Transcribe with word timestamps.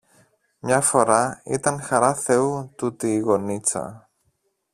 Μια 0.59 0.81
φορά 0.81 1.41
ήταν 1.45 1.81
χαρά 1.81 2.13
Θεού 2.13 2.73
τούτη 2.75 3.13
η 3.13 3.17
γωνίτσα. 3.19 4.09